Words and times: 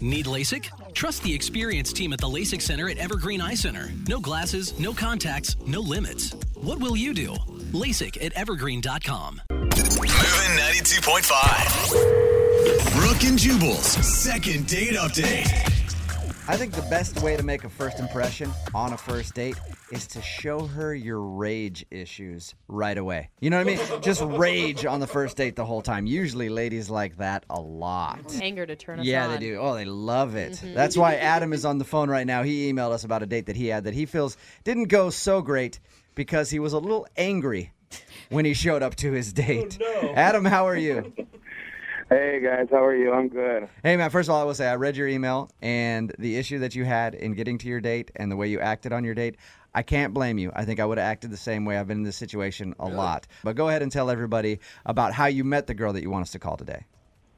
Need 0.00 0.26
LASIK? 0.26 0.70
Trust 0.94 1.22
the 1.22 1.34
experienced 1.34 1.94
team 1.94 2.14
at 2.14 2.18
the 2.18 2.26
LASIK 2.26 2.62
Center 2.62 2.88
at 2.88 2.98
Evergreen 2.98 3.40
Eye 3.40 3.54
Center. 3.54 3.90
No 4.08 4.18
glasses, 4.18 4.76
no 4.78 4.94
contacts, 4.94 5.56
no 5.66 5.80
limits. 5.80 6.34
What 6.54 6.80
will 6.80 6.96
you 6.96 7.12
do? 7.12 7.34
LASIK 7.72 8.24
at 8.24 8.32
evergreen.com. 8.32 9.42
Moving 9.50 10.10
92.5. 10.10 12.94
Brooke 12.94 13.24
and 13.24 13.38
Jubal's 13.38 13.86
second 13.86 14.66
date 14.66 14.94
update. 14.94 15.46
I 16.48 16.56
think 16.56 16.72
the 16.72 16.80
best 16.82 17.20
way 17.22 17.36
to 17.36 17.42
make 17.42 17.64
a 17.64 17.68
first 17.68 18.00
impression 18.00 18.50
on 18.74 18.94
a 18.94 18.96
first 18.96 19.34
date 19.34 19.56
is 19.90 20.06
to 20.06 20.22
show 20.22 20.66
her 20.66 20.94
your 20.94 21.20
rage 21.20 21.84
issues 21.90 22.54
right 22.68 22.96
away. 22.96 23.30
You 23.40 23.50
know 23.50 23.58
what 23.62 23.68
I 23.68 23.76
mean? 23.76 24.02
Just 24.02 24.22
rage 24.22 24.86
on 24.86 25.00
the 25.00 25.06
first 25.06 25.36
date 25.36 25.56
the 25.56 25.64
whole 25.64 25.82
time. 25.82 26.06
Usually 26.06 26.48
ladies 26.48 26.88
like 26.88 27.16
that 27.16 27.44
a 27.50 27.60
lot. 27.60 28.20
Anger 28.40 28.66
to 28.66 28.76
turn 28.76 29.00
us 29.00 29.06
Yeah, 29.06 29.26
on. 29.26 29.32
they 29.32 29.38
do. 29.38 29.58
Oh, 29.58 29.74
they 29.74 29.84
love 29.84 30.36
it. 30.36 30.52
Mm-hmm. 30.52 30.74
That's 30.74 30.96
why 30.96 31.16
Adam 31.16 31.52
is 31.52 31.64
on 31.64 31.78
the 31.78 31.84
phone 31.84 32.08
right 32.08 32.26
now. 32.26 32.42
He 32.42 32.72
emailed 32.72 32.92
us 32.92 33.04
about 33.04 33.22
a 33.22 33.26
date 33.26 33.46
that 33.46 33.56
he 33.56 33.66
had 33.66 33.84
that 33.84 33.94
he 33.94 34.06
feels 34.06 34.36
didn't 34.64 34.88
go 34.88 35.10
so 35.10 35.42
great 35.42 35.80
because 36.14 36.50
he 36.50 36.58
was 36.58 36.72
a 36.72 36.78
little 36.78 37.06
angry 37.16 37.72
when 38.30 38.44
he 38.44 38.54
showed 38.54 38.82
up 38.82 38.94
to 38.96 39.12
his 39.12 39.32
oh, 39.32 39.42
date. 39.42 39.78
Adam, 40.14 40.44
how 40.44 40.66
are 40.66 40.76
you? 40.76 41.12
Hey 42.08 42.40
guys, 42.42 42.66
how 42.72 42.84
are 42.84 42.96
you? 42.96 43.12
I'm 43.12 43.28
good. 43.28 43.68
Hey 43.84 43.96
man, 43.96 44.10
first 44.10 44.28
of 44.28 44.34
all, 44.34 44.40
I 44.40 44.44
will 44.44 44.54
say 44.54 44.66
I 44.66 44.74
read 44.74 44.96
your 44.96 45.06
email 45.06 45.48
and 45.62 46.12
the 46.18 46.36
issue 46.38 46.58
that 46.58 46.74
you 46.74 46.84
had 46.84 47.14
in 47.14 47.34
getting 47.34 47.56
to 47.58 47.68
your 47.68 47.80
date 47.80 48.10
and 48.16 48.32
the 48.32 48.34
way 48.34 48.48
you 48.48 48.58
acted 48.58 48.92
on 48.92 49.04
your 49.04 49.14
date. 49.14 49.36
I 49.74 49.82
can't 49.82 50.12
blame 50.12 50.38
you. 50.38 50.50
I 50.54 50.64
think 50.64 50.80
I 50.80 50.84
would 50.84 50.98
have 50.98 51.06
acted 51.06 51.30
the 51.30 51.36
same 51.36 51.64
way. 51.64 51.76
I've 51.78 51.86
been 51.86 51.98
in 51.98 52.02
this 52.04 52.16
situation 52.16 52.74
a 52.78 52.88
lot. 52.88 53.26
But 53.44 53.56
go 53.56 53.68
ahead 53.68 53.82
and 53.82 53.92
tell 53.92 54.10
everybody 54.10 54.58
about 54.84 55.12
how 55.12 55.26
you 55.26 55.44
met 55.44 55.66
the 55.66 55.74
girl 55.74 55.92
that 55.92 56.02
you 56.02 56.10
want 56.10 56.22
us 56.22 56.32
to 56.32 56.38
call 56.38 56.56
today. 56.56 56.86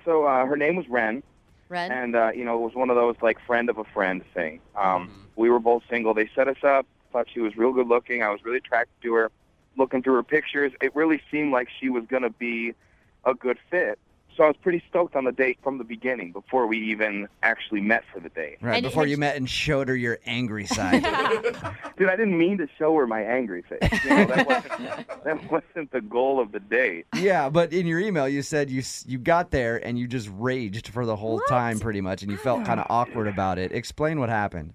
So 0.04 0.24
uh, 0.24 0.46
her 0.46 0.56
name 0.56 0.76
was 0.76 0.88
Ren, 0.88 1.22
Ren? 1.68 1.92
and 1.92 2.16
uh, 2.16 2.30
you 2.34 2.44
know 2.44 2.56
it 2.56 2.64
was 2.64 2.74
one 2.74 2.90
of 2.90 2.96
those 2.96 3.16
like 3.22 3.38
friend 3.46 3.68
of 3.70 3.78
a 3.78 3.84
friend 3.84 4.22
thing. 4.34 4.60
Um, 4.76 5.28
We 5.36 5.48
were 5.50 5.60
both 5.60 5.82
single. 5.88 6.14
They 6.14 6.28
set 6.34 6.48
us 6.48 6.62
up. 6.62 6.86
Thought 7.12 7.28
she 7.32 7.40
was 7.40 7.56
real 7.56 7.72
good 7.72 7.86
looking. 7.86 8.22
I 8.22 8.30
was 8.30 8.44
really 8.44 8.58
attracted 8.58 9.00
to 9.02 9.14
her. 9.14 9.30
Looking 9.76 10.02
through 10.02 10.14
her 10.14 10.22
pictures, 10.22 10.72
it 10.82 10.94
really 10.94 11.22
seemed 11.30 11.52
like 11.52 11.68
she 11.80 11.88
was 11.88 12.04
going 12.06 12.22
to 12.22 12.30
be 12.30 12.74
a 13.24 13.32
good 13.34 13.58
fit. 13.70 13.98
So 14.36 14.44
I 14.44 14.46
was 14.46 14.56
pretty 14.56 14.82
stoked 14.88 15.14
on 15.14 15.24
the 15.24 15.32
date 15.32 15.58
from 15.62 15.78
the 15.78 15.84
beginning 15.84 16.32
before 16.32 16.66
we 16.66 16.78
even 16.90 17.28
actually 17.42 17.80
met 17.80 18.04
for 18.12 18.20
the 18.20 18.30
date. 18.30 18.58
Right 18.60 18.76
And- 18.76 18.84
before 18.84 19.02
and 19.02 19.10
you 19.10 19.16
met 19.18 19.36
and 19.36 19.48
showed 19.48 19.88
her 19.88 19.96
your 19.96 20.18
angry 20.24 20.66
side. 20.66 21.02
Dude, 21.98 22.08
I 22.08 22.16
didn't 22.16 22.38
mean 22.38 22.58
to 22.58 22.68
show 22.78 22.96
her 22.96 23.06
my 23.06 23.22
angry 23.22 23.62
face. 23.62 24.04
You 24.04 24.10
know, 24.10 24.24
that, 24.24 24.46
wasn't, 24.46 25.24
that 25.24 25.50
wasn't 25.50 25.90
the 25.92 26.00
goal 26.00 26.40
of 26.40 26.52
the 26.52 26.60
date. 26.60 27.06
yeah, 27.14 27.48
but 27.50 27.72
in 27.72 27.86
your 27.86 28.00
email 28.00 28.28
you 28.28 28.42
said 28.42 28.70
you 28.70 28.82
you 29.06 29.18
got 29.18 29.50
there 29.50 29.84
and 29.84 29.98
you 29.98 30.06
just 30.06 30.30
raged 30.32 30.88
for 30.88 31.04
the 31.04 31.16
whole 31.16 31.40
time 31.48 31.78
pretty 31.78 32.00
much 32.00 32.22
and 32.22 32.30
you 32.30 32.38
felt 32.38 32.64
kind 32.64 32.80
of 32.80 32.86
awkward 32.88 33.28
about 33.28 33.58
it. 33.58 33.72
Explain 33.72 34.18
what 34.18 34.28
happened. 34.28 34.74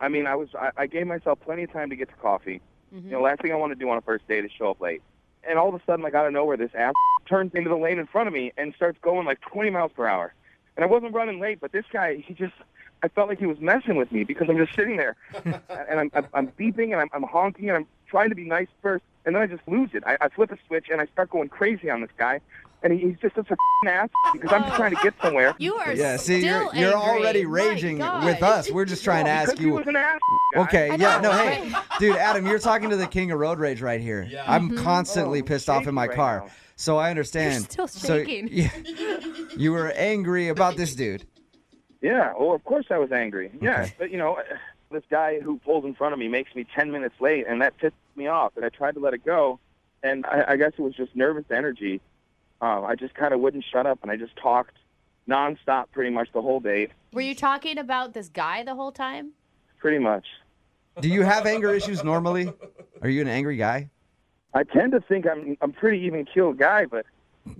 I 0.00 0.08
mean, 0.08 0.26
I 0.26 0.34
was 0.34 0.48
I, 0.54 0.70
I 0.76 0.86
gave 0.86 1.06
myself 1.06 1.38
plenty 1.40 1.64
of 1.64 1.72
time 1.72 1.90
to 1.90 1.96
get 1.96 2.08
to 2.08 2.14
coffee. 2.16 2.60
You 2.92 2.98
mm-hmm. 2.98 3.10
know, 3.10 3.20
last 3.20 3.42
thing 3.42 3.52
I 3.52 3.56
want 3.56 3.70
to 3.70 3.76
do 3.76 3.88
on 3.90 3.98
a 3.98 4.00
first 4.00 4.26
date 4.26 4.44
is 4.44 4.50
show 4.56 4.70
up 4.70 4.80
late. 4.80 5.02
And 5.48 5.58
all 5.58 5.68
of 5.68 5.74
a 5.74 5.80
sudden, 5.86 6.02
like 6.02 6.14
out 6.14 6.26
of 6.26 6.32
nowhere, 6.32 6.56
this 6.56 6.70
ass 6.74 6.92
turns 7.30 7.54
into 7.54 7.70
the 7.70 7.76
lane 7.76 7.98
in 7.98 8.06
front 8.06 8.26
of 8.26 8.34
me 8.34 8.52
and 8.58 8.74
starts 8.74 8.98
going 9.00 9.24
like 9.24 9.40
20 9.40 9.70
miles 9.70 9.92
per 9.92 10.06
hour. 10.06 10.34
And 10.76 10.84
I 10.84 10.88
wasn't 10.88 11.14
running 11.14 11.40
late, 11.40 11.60
but 11.60 11.72
this 11.72 11.84
guy, 11.92 12.16
he 12.16 12.34
just, 12.34 12.52
I 13.02 13.08
felt 13.08 13.28
like 13.28 13.38
he 13.38 13.46
was 13.46 13.60
messing 13.60 13.96
with 13.96 14.10
me 14.12 14.24
because 14.24 14.48
I'm 14.50 14.58
just 14.58 14.74
sitting 14.74 14.96
there, 14.96 15.16
and 15.44 16.00
I'm 16.00 16.10
I'm, 16.12 16.26
I'm 16.34 16.48
beeping 16.48 16.92
and 16.92 16.96
I'm, 16.96 17.08
I'm 17.12 17.22
honking 17.22 17.68
and 17.68 17.78
I'm 17.78 17.86
trying 18.10 18.28
to 18.30 18.34
be 18.34 18.44
nice 18.44 18.68
first, 18.82 19.04
and 19.24 19.34
then 19.34 19.42
I 19.42 19.46
just 19.46 19.62
lose 19.66 19.90
it. 19.94 20.02
I, 20.06 20.16
I 20.20 20.28
flip 20.28 20.50
a 20.52 20.58
switch 20.66 20.86
and 20.90 21.00
I 21.00 21.06
start 21.06 21.30
going 21.30 21.48
crazy 21.48 21.88
on 21.90 22.00
this 22.00 22.10
guy, 22.18 22.40
and 22.82 22.92
he, 22.92 22.98
he's 23.08 23.18
just 23.20 23.34
such 23.36 23.50
a 23.50 23.56
ass 23.88 24.08
because 24.32 24.52
I'm 24.52 24.64
just 24.64 24.76
trying 24.76 24.94
to 24.94 25.00
get 25.02 25.14
somewhere. 25.22 25.54
you 25.58 25.74
are 25.76 25.92
Yeah, 25.94 26.16
see 26.16 26.40
still 26.40 26.64
you're 26.74 26.74
you're 26.74 26.96
angry. 26.96 27.08
already 27.24 27.46
raging 27.46 27.98
with 27.98 28.42
us. 28.42 28.70
We're 28.70 28.84
just 28.84 29.04
trying 29.04 29.24
to 29.24 29.30
because 29.30 29.48
ask 29.50 29.58
he 29.58 29.66
you 29.66 29.74
was 29.74 29.86
an 29.86 29.96
ass. 29.96 30.18
Okay, 30.56 30.96
yeah, 30.98 31.20
no, 31.20 31.30
hey, 31.32 31.72
dude, 31.98 32.16
Adam, 32.16 32.46
you're 32.46 32.58
talking 32.58 32.90
to 32.90 32.96
the 32.96 33.06
king 33.06 33.30
of 33.30 33.38
road 33.38 33.58
rage 33.58 33.80
right 33.80 34.00
here. 34.00 34.28
I'm 34.46 34.70
mm-hmm. 34.70 34.82
constantly 34.84 35.40
Oh, 35.40 35.44
pissed 35.44 35.70
off 35.70 35.86
in 35.86 35.94
my 35.94 36.06
right 36.08 36.16
car, 36.16 36.40
now. 36.46 36.52
so 36.76 36.98
I 36.98 37.10
understand. 37.10 37.68
You're 37.78 37.86
still 37.86 37.88
So, 37.88 38.16
yeah, 38.16 38.70
you 39.56 39.72
were 39.72 39.90
angry 39.92 40.48
about 40.48 40.76
this 40.76 40.94
dude. 40.94 41.24
Yeah, 42.02 42.32
well, 42.38 42.52
of 42.54 42.64
course 42.64 42.86
I 42.90 42.98
was 42.98 43.12
angry. 43.12 43.50
Yeah, 43.60 43.82
Okay. 43.82 43.94
but 43.98 44.10
you 44.10 44.16
know, 44.18 44.38
this 44.90 45.02
guy 45.10 45.38
who 45.40 45.58
pulls 45.58 45.84
in 45.84 45.94
front 45.94 46.12
of 46.14 46.18
me 46.18 46.28
makes 46.28 46.54
me 46.54 46.66
10 46.74 46.90
minutes 46.90 47.14
late, 47.20 47.46
and 47.48 47.60
that 47.62 47.76
pissed 47.78 47.94
me 48.16 48.26
off. 48.26 48.52
And 48.56 48.64
I 48.64 48.68
tried 48.68 48.94
to 48.94 49.00
let 49.00 49.14
it 49.14 49.24
go, 49.24 49.58
and 50.02 50.24
I, 50.26 50.44
I 50.52 50.56
guess 50.56 50.72
it 50.78 50.82
was 50.82 50.94
just 50.94 51.14
nervous 51.16 51.44
energy. 51.50 52.00
Uh, 52.62 52.82
I 52.82 52.94
just 52.94 53.14
kind 53.14 53.32
of 53.32 53.40
wouldn't 53.40 53.64
shut 53.70 53.86
up, 53.86 54.00
and 54.02 54.10
I 54.10 54.16
just 54.16 54.36
talked 54.36 54.76
nonstop 55.28 55.86
pretty 55.92 56.10
much 56.10 56.28
the 56.32 56.42
whole 56.42 56.60
date, 56.60 56.90
Were 57.12 57.20
you 57.20 57.34
talking 57.34 57.78
about 57.78 58.14
this 58.14 58.28
guy 58.28 58.62
the 58.64 58.74
whole 58.74 58.90
time? 58.92 59.32
pretty 59.78 59.98
much. 59.98 60.26
Do 61.00 61.08
you 61.08 61.22
have 61.22 61.46
anger 61.46 61.72
issues 61.74 62.04
normally? 62.04 62.52
Are 63.00 63.08
you 63.08 63.22
an 63.22 63.28
angry 63.28 63.56
guy? 63.56 63.88
I 64.52 64.64
tend 64.64 64.92
to 64.92 65.00
think 65.00 65.26
I'm 65.26 65.56
I'm 65.62 65.72
pretty 65.72 66.00
even 66.00 66.24
keeled 66.26 66.58
guy, 66.58 66.84
but 66.84 67.06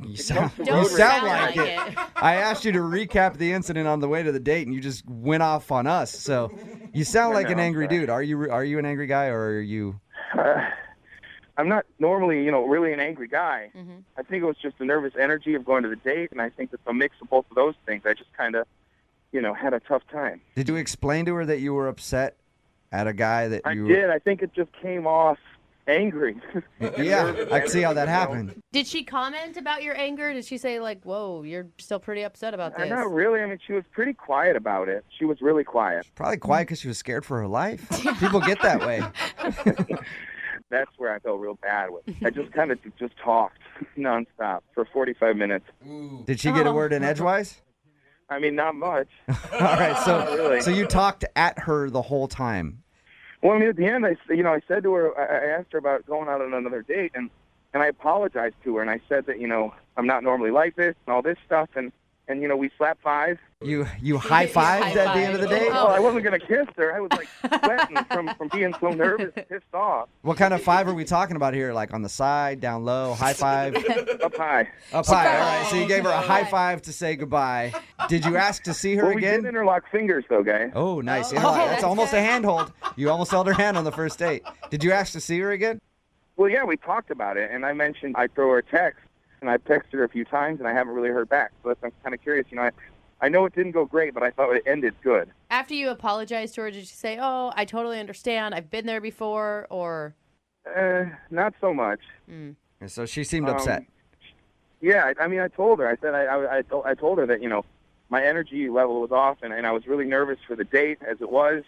You 0.03 0.17
sound, 0.17 0.51
you 0.59 0.65
sound 0.67 0.87
sound 0.89 1.27
like, 1.27 1.57
like 1.57 1.67
it. 1.69 1.93
it. 1.93 1.99
I 2.17 2.35
asked 2.35 2.65
you 2.67 2.73
to 2.73 2.81
recap 2.81 3.39
the 3.39 3.53
incident 3.53 3.87
on 3.87 4.01
the 4.01 4.09
way 4.09 4.23
to 4.23 4.33
the 4.33 4.41
date, 4.41 4.67
and 4.67 4.75
you 4.75 4.81
just 4.83 5.09
went 5.09 5.43
off 5.43 5.71
on 5.73 5.87
us. 5.87 6.11
So 6.11 6.51
you 6.93 7.05
sound 7.05 7.33
like 7.35 7.47
an 7.47 7.53
know, 7.57 7.63
I'm 7.63 7.67
angry 7.69 7.87
dude. 7.89 8.11
Are 8.11 8.23
you? 8.23 8.51
Are 8.51 8.65
you 8.65 8.79
an 8.79 8.85
angry 8.85 9.07
guy, 9.07 9.27
or 9.29 9.41
are 9.53 9.61
you? 9.61 9.99
Uh, 10.41 10.71
I'm 11.57 11.69
not 11.69 11.85
normally, 11.99 12.43
you 12.45 12.51
know, 12.51 12.65
really 12.65 12.93
an 12.93 13.01
angry 13.01 13.29
guy. 13.29 13.71
Mhm. 13.77 14.03
I 14.17 14.23
think 14.23 14.43
it 14.43 14.47
was 14.47 14.57
just 14.57 14.79
the 14.79 14.85
nervous 14.85 15.13
energy 15.19 15.55
of 15.55 15.65
going 15.65 15.83
to 15.83 15.89
the 15.91 15.97
date, 15.97 16.31
and 16.33 16.41
I 16.41 16.49
think 16.49 16.71
it's 16.73 16.83
a 16.87 16.95
mix 16.95 17.17
of 17.21 17.29
both 17.29 17.45
of 17.51 17.55
those 17.57 17.75
things. 17.87 18.03
I 18.07 18.15
just 18.15 18.33
kind 18.33 18.55
of, 18.55 18.67
you 19.33 19.41
know, 19.43 19.53
had 19.53 19.75
a 19.75 19.81
tough 19.81 20.03
time. 20.11 20.41
Did 20.55 20.69
you 20.69 20.77
explain 20.77 21.27
to 21.27 21.35
her 21.35 21.45
that 21.45 21.61
you 21.61 21.75
were 21.75 21.87
upset 21.89 22.37
at 22.93 23.07
a 23.07 23.13
guy 23.13 23.49
that 23.49 23.63
I 23.65 23.73
you? 23.73 23.87
did. 23.89 24.09
I 24.11 24.19
think 24.19 24.43
it 24.43 24.53
just 24.55 24.71
came 24.81 25.07
off 25.07 25.39
angry. 25.91 26.37
Yeah, 26.99 27.35
I 27.53 27.61
can 27.61 27.69
see 27.69 27.83
how 27.83 27.93
that 27.93 28.09
happened. 28.09 28.61
Did 28.73 28.87
she 28.87 29.05
comment 29.05 29.57
about 29.57 29.83
your 29.83 29.97
anger? 29.97 30.33
Did 30.33 30.45
she 30.45 30.57
say 30.59 30.81
like, 30.81 31.03
"Whoa, 31.05 31.43
you're 31.43 31.69
still 31.79 31.99
pretty 32.01 32.23
upset 32.23 32.55
about 32.55 32.75
Uh, 32.75 32.79
this"? 32.81 32.91
Not 32.91 33.11
really. 33.13 33.41
I 33.41 33.47
mean, 33.47 33.59
she 33.67 33.73
was 33.75 33.85
pretty 33.93 34.13
quiet 34.15 34.57
about 34.57 34.89
it. 34.89 35.05
She 35.19 35.25
was 35.25 35.41
really 35.43 35.65
quiet. 35.65 36.07
Probably 36.15 36.37
quiet 36.39 36.63
because 36.69 36.81
she 36.81 36.89
was 36.89 36.99
scared 36.99 37.25
for 37.25 37.39
her 37.39 37.47
life. 37.49 37.87
People 38.21 38.41
get 38.41 38.61
that 38.63 38.81
way. 38.81 39.03
That's 40.71 40.91
where 40.99 41.13
I 41.13 41.19
felt 41.19 41.41
real 41.41 41.57
bad 41.61 41.91
with. 41.91 42.05
I 42.25 42.31
just 42.31 42.53
kind 42.53 42.71
of 42.71 42.79
just 42.99 43.15
talked 43.23 43.59
nonstop 43.99 44.61
for 44.73 44.85
45 44.93 45.37
minutes. 45.37 45.67
Did 46.27 46.39
she 46.41 46.53
get 46.53 46.67
a 46.67 46.71
Oh. 46.71 46.75
word 46.75 46.93
in 46.93 47.03
edgewise? 47.03 47.61
I 48.29 48.39
mean, 48.39 48.55
not 48.55 48.77
much. 48.77 49.09
All 49.29 49.59
right, 49.61 49.97
so 50.05 50.25
really. 50.37 50.61
so 50.61 50.71
you 50.71 50.87
talked 50.87 51.25
at 51.35 51.59
her 51.61 51.91
the 51.91 52.03
whole 52.03 52.29
time. 52.29 52.85
Well, 53.43 53.53
I 53.53 53.59
mean, 53.59 53.69
at 53.69 53.77
the 53.77 53.87
end, 53.87 54.07
I 54.07 54.17
you 54.29 54.43
know, 54.43 54.53
I 54.53 54.61
said 54.69 54.83
to 54.83 54.93
her, 54.95 55.19
I 55.19 55.59
asked 55.59 55.73
her 55.73 55.79
about 55.79 56.07
going 56.07 56.29
out 56.29 56.41
on 56.43 56.53
another 56.53 56.83
date, 56.83 57.13
and 57.15 57.31
and 57.73 57.83
I 57.83 57.87
apologized 57.87 58.57
to 58.65 58.77
her, 58.77 58.83
and 58.83 58.91
I 58.91 59.01
said 59.09 59.27
that, 59.27 59.41
you 59.41 59.47
know, 59.47 59.73
I'm 59.97 60.07
not 60.07 60.25
normally 60.25 60.51
like 60.51 60.77
this 60.77 60.95
and 61.07 61.15
all 61.15 61.23
this 61.23 61.39
stuff, 61.47 61.71
and 61.75 61.93
and 62.31 62.41
you 62.43 62.49
know, 62.49 62.57
we 62.57 62.71
slapped 62.79 63.03
five. 63.03 63.39
You 63.63 63.87
you 64.01 64.17
high 64.17 64.47
fived 64.59 64.97
at 64.97 65.15
the 65.15 65.21
end 65.21 65.35
of 65.35 65.41
the 65.43 65.49
day. 65.49 65.69
Oh, 65.71 65.89
I 65.89 65.99
wasn't 66.01 66.25
gonna 66.25 66.39
kiss 66.39 66.67
her. 66.77 66.95
I 66.95 67.01
was 67.01 67.11
like 67.13 67.29
sweating 67.63 67.97
from 68.11 68.35
from 68.37 68.49
being 68.49 68.73
so 68.81 68.91
nervous, 68.91 69.33
and 69.37 69.49
pissed 69.49 69.75
off. 69.75 70.09
What 70.23 70.39
kind 70.39 70.55
of 70.55 70.63
five 70.63 70.89
are 70.89 70.95
we 70.95 71.05
talking 71.05 71.37
about 71.37 71.53
here? 71.53 71.73
Like 71.73 71.93
on 71.93 72.01
the 72.03 72.09
side, 72.09 72.61
down 72.61 72.85
low, 72.85 73.13
high 73.15 73.35
five, 73.35 73.75
Up 74.23 74.35
high. 74.37 74.69
up 74.93 75.05
high. 75.07 75.37
All 75.37 75.41
right. 75.41 75.67
So 75.71 75.77
you 75.77 75.87
gave 75.87 76.05
her 76.05 76.11
a 76.11 76.21
high 76.21 76.45
five 76.45 76.81
to 76.83 76.93
say 76.93 77.17
goodbye. 77.17 77.73
Did 78.09 78.25
you 78.25 78.37
ask 78.37 78.63
to 78.63 78.73
see 78.73 78.95
her 78.95 79.05
Well, 79.07 79.15
we 79.15 79.21
did 79.21 79.35
again? 79.41 79.47
interlock 79.47 79.91
fingers, 79.91 80.25
though, 80.31 80.43
guys. 80.43 80.71
Oh, 80.75 81.01
nice. 81.01 81.33
Oh, 81.33 81.37
Interlock. 81.37 81.57
That's 81.57 81.71
that's 81.71 81.85
almost 81.85 82.13
a 82.15 82.21
handhold. 82.21 82.73
You 82.97 83.11
almost 83.11 83.31
held 83.31 83.47
her 83.47 83.53
hand 83.53 83.77
on 83.77 83.85
the 83.85 83.93
first 83.93 84.19
date. 84.19 84.43
Did 84.71 84.83
you 84.85 84.93
ask 84.93 85.13
to 85.13 85.21
see 85.21 85.39
her 85.41 85.53
again? 85.53 85.81
Well, 86.37 86.49
yeah, 86.49 86.65
we 86.65 86.77
talked 86.79 87.11
about 87.11 87.37
it, 87.37 87.51
and 87.53 87.67
I 87.67 87.75
mentioned 87.75 88.15
I'd 88.17 88.35
throw 88.35 88.49
her 88.53 88.59
a 88.59 88.63
text, 88.63 89.01
and 89.41 89.51
I've 89.51 89.65
texted 89.65 89.93
her 89.93 90.05
a 90.05 90.09
few 90.09 90.25
times, 90.25 90.59
and 90.61 90.69
I 90.69 90.73
haven't 90.73 90.95
really 90.95 91.09
heard 91.09 91.29
back. 91.29 91.53
So 91.63 91.75
I'm 91.83 91.93
kind 92.03 92.15
of 92.15 92.23
curious. 92.23 92.47
You 92.51 92.57
know, 92.57 92.63
I, 92.65 92.71
I 93.21 93.29
know 93.29 93.45
it 93.45 93.55
didn't 93.55 93.73
go 93.73 93.85
great, 93.85 94.15
but 94.15 94.23
I 94.23 94.31
thought 94.31 94.55
it 94.55 94.63
ended 94.67 94.95
good. 95.03 95.31
After 95.51 95.75
you 95.75 95.89
apologized 95.91 96.55
to 96.57 96.63
her, 96.63 96.71
did 96.71 96.87
she 96.87 96.95
say, 96.95 97.19
"Oh, 97.21 97.53
I 97.55 97.65
totally 97.65 97.99
understand. 97.99 98.55
I've 98.55 98.71
been 98.71 98.87
there 98.87 99.01
before," 99.01 99.67
or 99.71 100.15
Uh, 100.67 101.05
not 101.31 101.55
so 101.61 101.73
much. 101.73 102.01
mm. 102.31 102.55
And 102.81 102.91
so 102.91 103.07
she 103.07 103.25
seemed 103.25 103.49
Um, 103.49 103.57
upset. 103.57 103.85
Yeah, 104.81 105.05
I, 105.19 105.25
I 105.25 105.29
mean, 105.29 105.41
I 105.41 105.49
told 105.49 105.79
her. 105.81 105.89
I 105.89 105.97
said 105.97 106.15
I, 106.15 106.25
I, 106.25 106.57
I, 106.59 106.63
told, 106.63 106.87
I 106.87 106.95
told 106.95 107.19
her 107.19 107.27
that 107.27 107.43
you 107.43 107.49
know 107.49 107.65
my 108.09 108.25
energy 108.25 108.69
level 108.69 109.01
was 109.01 109.11
off, 109.13 109.39
and, 109.43 109.53
and 109.53 109.67
I 109.67 109.73
was 109.73 109.87
really 109.87 110.07
nervous 110.07 110.39
for 110.47 110.57
the 110.57 110.65
date 110.65 110.99
as 111.07 111.21
it 111.21 111.31
was. 111.31 111.63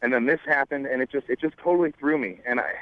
And 0.00 0.12
then 0.12 0.26
this 0.26 0.40
happened, 0.46 0.86
and 0.86 1.00
it 1.02 1.10
just 1.10 1.28
it 1.28 1.38
just 1.40 1.56
totally 1.58 1.92
threw 1.92 2.18
me, 2.18 2.40
and 2.46 2.60
I 2.60 2.72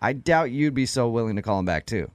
I 0.02 0.12
doubt 0.12 0.50
you'd 0.50 0.74
be 0.74 0.84
so 0.84 1.08
willing 1.08 1.36
to 1.36 1.42
call 1.42 1.60
him 1.60 1.64
back 1.64 1.86
too. 1.86 2.10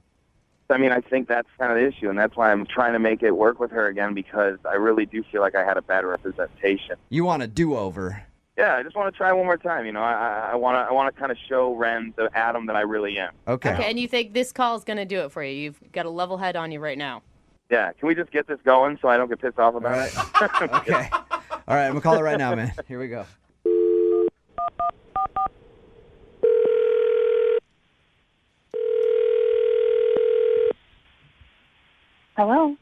I 0.70 0.76
mean, 0.76 0.92
I 0.92 1.00
think 1.00 1.26
that's 1.26 1.48
kind 1.58 1.72
of 1.72 1.78
the 1.78 1.86
issue, 1.86 2.10
and 2.10 2.18
that's 2.18 2.36
why 2.36 2.52
I'm 2.52 2.66
trying 2.66 2.92
to 2.92 2.98
make 2.98 3.22
it 3.22 3.30
work 3.30 3.58
with 3.58 3.70
her 3.70 3.86
again 3.86 4.12
because 4.12 4.58
I 4.68 4.74
really 4.74 5.06
do 5.06 5.24
feel 5.32 5.40
like 5.40 5.54
I 5.54 5.64
had 5.64 5.78
a 5.78 5.82
bad 5.82 6.04
representation. 6.04 6.96
You 7.08 7.24
want 7.24 7.42
a 7.42 7.46
do 7.46 7.74
over. 7.74 8.22
Yeah, 8.58 8.76
I 8.76 8.82
just 8.82 8.94
want 8.94 9.10
to 9.12 9.16
try 9.16 9.32
one 9.32 9.46
more 9.46 9.56
time. 9.56 9.86
You 9.86 9.92
know, 9.92 10.02
I, 10.02 10.50
I 10.52 10.56
want 10.56 10.74
to 10.74 10.80
I 10.80 10.92
want 10.92 11.14
to 11.14 11.18
kind 11.18 11.32
of 11.32 11.38
show 11.48 11.74
Ren 11.74 12.12
the 12.16 12.28
Adam 12.34 12.66
that 12.66 12.76
I 12.76 12.82
really 12.82 13.18
am. 13.18 13.32
Okay. 13.46 13.72
Okay, 13.72 13.88
and 13.88 13.98
you 13.98 14.06
think 14.06 14.34
this 14.34 14.52
call 14.52 14.76
is 14.76 14.84
going 14.84 14.98
to 14.98 15.06
do 15.06 15.20
it 15.20 15.32
for 15.32 15.42
you? 15.42 15.54
You've 15.54 15.80
got 15.92 16.04
a 16.04 16.10
level 16.10 16.36
head 16.36 16.56
on 16.56 16.70
you 16.70 16.80
right 16.80 16.98
now. 16.98 17.22
Yeah, 17.70 17.92
can 17.92 18.08
we 18.08 18.14
just 18.14 18.30
get 18.30 18.46
this 18.46 18.58
going 18.64 18.98
so 19.00 19.08
I 19.08 19.16
don't 19.16 19.28
get 19.28 19.40
pissed 19.40 19.58
off 19.58 19.74
about 19.74 20.08
it? 20.08 20.14
Okay. 20.74 21.08
All 21.12 21.76
right, 21.76 21.86
I'm 21.86 21.92
gonna 21.92 22.00
call 22.00 22.16
it 22.16 22.22
right 22.22 22.38
now, 22.38 22.54
man. 22.54 22.72
Here 22.86 22.98
we 22.98 23.08
go. 23.08 23.26
Hello, 32.38 32.76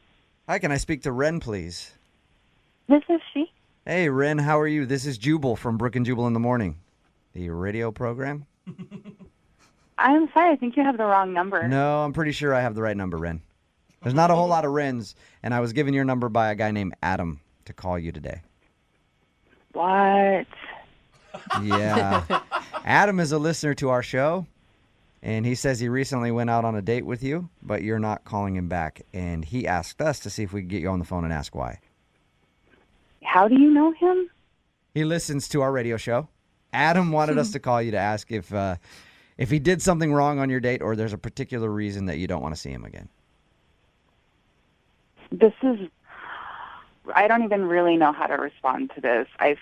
Hi, 0.47 0.59
can 0.59 0.71
I 0.71 0.77
speak 0.77 1.01
to 1.01 1.11
Ren, 1.11 1.39
please? 1.39 1.91
this 2.87 3.01
is 3.09 3.19
she. 3.33 3.51
Hey, 3.87 4.07
Ren, 4.07 4.37
how 4.37 4.59
are 4.59 4.67
you? 4.67 4.85
This 4.85 5.07
is 5.07 5.17
Jubal 5.17 5.55
from 5.55 5.79
Brooke 5.79 5.95
and 5.95 6.05
Jubal 6.05 6.27
in 6.27 6.33
the 6.33 6.39
Morning, 6.39 6.77
the 7.33 7.49
radio 7.49 7.91
program. 7.91 8.45
I'm 9.97 10.29
sorry, 10.31 10.51
I 10.51 10.57
think 10.57 10.77
you 10.77 10.83
have 10.83 10.99
the 10.99 11.05
wrong 11.05 11.33
number. 11.33 11.67
No, 11.67 12.03
I'm 12.03 12.13
pretty 12.13 12.33
sure 12.33 12.53
I 12.53 12.61
have 12.61 12.75
the 12.75 12.83
right 12.83 12.95
number, 12.95 13.17
Ren. 13.17 13.41
There's 14.03 14.13
not 14.13 14.29
a 14.29 14.35
whole 14.35 14.47
lot 14.47 14.63
of 14.63 14.73
Rens, 14.73 15.15
and 15.41 15.55
I 15.55 15.59
was 15.59 15.73
given 15.73 15.91
your 15.91 16.05
number 16.05 16.29
by 16.29 16.51
a 16.51 16.55
guy 16.55 16.69
named 16.69 16.93
Adam 17.01 17.39
to 17.65 17.73
call 17.73 17.97
you 17.97 18.11
today. 18.11 18.43
What? 19.73 20.45
Yeah. 21.63 22.23
Adam 22.85 23.19
is 23.19 23.31
a 23.31 23.39
listener 23.39 23.73
to 23.73 23.89
our 23.89 24.03
show, 24.03 24.45
and 25.21 25.45
he 25.45 25.55
says 25.55 25.79
he 25.79 25.89
recently 25.89 26.31
went 26.31 26.49
out 26.49 26.65
on 26.65 26.75
a 26.75 26.81
date 26.81 27.05
with 27.05 27.23
you, 27.23 27.49
but 27.61 27.83
you're 27.83 27.99
not 27.99 28.23
calling 28.23 28.55
him 28.55 28.67
back. 28.67 29.01
And 29.13 29.43
he 29.43 29.67
asked 29.67 30.01
us 30.01 30.19
to 30.21 30.29
see 30.29 30.43
if 30.43 30.53
we 30.53 30.61
could 30.61 30.69
get 30.69 30.81
you 30.81 30.89
on 30.89 30.99
the 30.99 31.05
phone 31.05 31.23
and 31.23 31.33
ask 31.33 31.55
why. 31.55 31.79
How 33.23 33.47
do 33.47 33.55
you 33.59 33.69
know 33.71 33.91
him? 33.91 34.29
He 34.93 35.03
listens 35.03 35.47
to 35.49 35.61
our 35.61 35.71
radio 35.71 35.97
show. 35.97 36.27
Adam 36.73 37.11
wanted 37.11 37.37
us 37.37 37.51
to 37.51 37.59
call 37.59 37.81
you 37.81 37.91
to 37.91 37.97
ask 37.97 38.31
if 38.31 38.53
uh, 38.53 38.75
if 39.37 39.49
he 39.49 39.59
did 39.59 39.81
something 39.81 40.13
wrong 40.13 40.39
on 40.39 40.49
your 40.49 40.59
date, 40.59 40.81
or 40.81 40.95
there's 40.95 41.13
a 41.13 41.17
particular 41.17 41.69
reason 41.69 42.05
that 42.05 42.17
you 42.17 42.27
don't 42.27 42.41
want 42.41 42.55
to 42.55 42.59
see 42.59 42.71
him 42.71 42.83
again. 42.85 43.09
This 45.31 45.53
is. 45.63 45.89
I 47.15 47.27
don't 47.27 47.43
even 47.43 47.65
really 47.65 47.95
know 47.95 48.11
how 48.11 48.27
to 48.27 48.35
respond 48.35 48.91
to 48.95 49.01
this. 49.01 49.27
I've. 49.39 49.59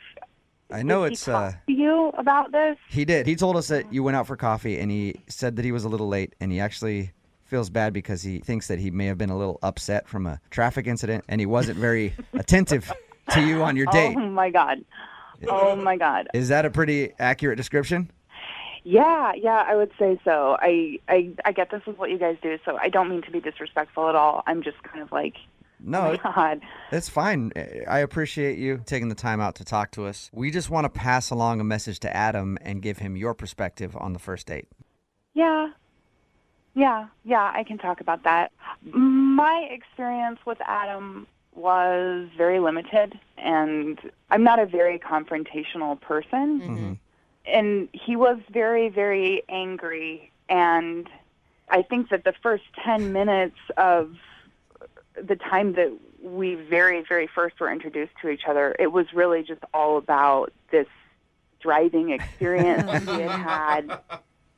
I 0.72 0.82
know 0.84 1.04
Did 1.04 1.14
it's. 1.14 1.26
He 1.26 1.32
Uh, 1.32 1.52
talk 1.52 1.66
to 1.68 1.74
you 1.74 2.08
about 2.18 2.52
this? 2.52 2.78
he 2.90 3.06
did. 3.06 3.28
He 3.28 3.36
told 3.36 3.56
us 3.56 3.68
that 3.68 3.92
you 3.94 4.04
went 4.04 4.18
out 4.18 4.28
for 4.28 4.36
coffee, 4.36 4.80
and 4.80 4.90
he 4.92 5.16
said 5.28 5.56
that 5.58 5.66
he 5.66 5.72
was 5.72 5.84
a 5.84 5.90
little 5.90 6.08
late, 6.08 6.34
and 6.40 6.52
he 6.52 6.60
actually 6.60 7.12
feels 7.44 7.70
bad 7.70 7.94
because 7.94 8.24
he 8.24 8.40
thinks 8.40 8.68
that 8.68 8.80
he 8.80 8.90
may 8.90 9.06
have 9.06 9.18
been 9.18 9.30
a 9.30 9.38
little 9.38 9.60
upset 9.62 10.08
from 10.08 10.26
a 10.26 10.40
traffic 10.50 10.88
incident, 10.88 11.24
and 11.28 11.40
he 11.40 11.46
wasn't 11.46 11.78
very 11.78 12.14
attentive 12.34 12.92
to 13.32 13.42
you 13.42 13.62
on 13.64 13.76
your 13.76 13.86
date. 13.88 14.16
Oh 14.18 14.30
my 14.30 14.50
god. 14.50 14.84
Oh 15.48 15.76
my 15.76 15.98
god. 15.98 16.28
Is 16.34 16.48
that 16.50 16.66
a 16.66 16.70
pretty 16.72 17.14
accurate 17.20 17.58
description? 17.58 18.10
Yeah, 18.84 19.32
yeah, 19.36 19.64
I 19.68 19.76
would 19.76 19.92
say 19.98 20.20
so. 20.24 20.58
I, 20.60 21.00
I, 21.10 21.32
I 21.44 21.52
get 21.52 21.72
this 21.72 21.82
is 21.88 21.98
what 21.98 22.12
you 22.12 22.20
guys 22.20 22.38
do, 22.42 22.58
so 22.64 22.78
I 22.78 22.90
don't 22.90 23.10
mean 23.10 23.24
to 23.24 23.32
be 23.32 23.40
disrespectful 23.40 24.08
at 24.10 24.16
all. 24.16 24.44
I'm 24.46 24.62
just 24.62 24.82
kind 24.84 25.02
of 25.02 25.12
like, 25.12 25.38
No, 25.86 26.14
oh 26.14 26.18
god. 26.18 26.62
It's 26.92 27.10
fine. 27.10 27.52
I 27.88 28.00
appreciate 28.00 28.58
you 28.58 28.82
taking 28.86 29.10
the 29.10 29.16
time 29.16 29.40
out 29.40 29.56
to 29.56 29.64
talk 29.64 29.92
to 29.92 30.06
us. 30.06 30.32
We 30.34 30.50
just 30.50 30.70
want 30.70 30.86
to 30.86 30.90
pass 30.90 31.30
along 31.30 31.62
a 31.62 31.64
message 31.64 32.00
to 32.02 32.16
Adam 32.16 32.58
and 32.62 32.82
give 32.82 32.98
him 32.98 33.16
your 33.16 33.34
perspective 33.34 33.96
on 33.96 34.14
the 34.14 34.20
first 34.20 34.48
date. 34.48 34.68
Yeah. 35.34 35.70
Yeah, 36.74 37.08
yeah, 37.24 37.52
I 37.56 37.64
can 37.64 37.78
talk 37.78 38.02
about 38.02 38.24
that. 38.24 38.52
My 38.92 39.68
experience 39.72 40.40
with 40.46 40.58
Adam 40.66 41.26
was 41.54 42.28
very 42.36 42.60
limited, 42.60 43.18
and 43.38 43.98
I'm 44.30 44.44
not 44.44 44.60
a 44.60 44.66
very 44.66 45.00
confrontational 45.00 46.00
person. 46.02 46.62
Mm-hmm. 46.62 46.94
And 47.48 47.88
he 47.94 48.18
was 48.18 48.40
very, 48.52 48.90
very 48.90 49.44
angry. 49.48 50.32
And 50.50 51.08
I 51.70 51.82
think 51.82 52.10
that 52.10 52.26
the 52.26 52.34
first 52.44 52.64
10 52.84 53.14
minutes 53.14 53.58
of 53.78 54.16
the 55.22 55.36
time 55.36 55.74
that 55.74 55.96
we 56.22 56.56
very, 56.56 57.04
very 57.08 57.28
first 57.28 57.60
were 57.60 57.72
introduced 57.72 58.14
to 58.22 58.30
each 58.30 58.46
other, 58.48 58.76
it 58.80 58.92
was 58.92 59.08
really 59.14 59.44
just 59.44 59.62
all 59.74 59.98
about 59.98 60.52
this 60.72 60.88
driving 61.60 62.12
experience 62.12 62.84
he 63.06 63.22
had 63.22 63.90
had 63.90 64.00